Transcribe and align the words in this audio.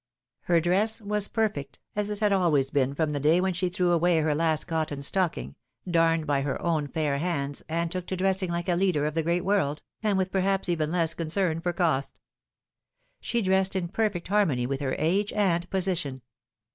Her 0.45 0.59
dress 0.59 0.99
was 0.99 1.27
perfect, 1.27 1.77
as 1.95 2.09
it 2.09 2.21
had 2.21 2.33
always 2.33 2.71
been 2.71 2.95
from 2.95 3.11
the 3.11 3.19
day 3.19 3.39
when 3.39 3.53
she 3.53 3.69
threw 3.69 3.91
away 3.91 4.17
her 4.19 4.33
last 4.33 4.63
cotton 4.65 5.03
stocking, 5.03 5.53
darned 5.87 6.25
by 6.25 6.41
her 6.41 6.59
own 6.59 6.87
fair 6.87 7.19
handa, 7.19 7.61
and 7.69 7.91
took 7.91 8.07
to 8.07 8.17
dressing 8.17 8.49
like 8.49 8.67
a 8.67 8.73
leader 8.73 9.05
of 9.05 9.13
the 9.13 9.21
great 9.21 9.45
world, 9.45 9.83
and 10.01 10.17
with 10.17 10.31
perhaps 10.31 10.67
even 10.69 10.91
less 10.91 11.13
concern 11.13 11.61
for 11.61 11.71
cost. 11.71 12.19
She 13.19 13.43
dressed 13.43 13.75
in 13.75 13.89
perfect 13.89 14.29
har 14.29 14.43
mony 14.47 14.65
with 14.65 14.81
her 14.81 14.95
age 14.97 15.31
and 15.33 15.69
position. 15.69 16.23